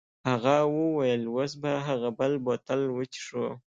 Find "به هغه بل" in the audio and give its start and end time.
1.61-2.33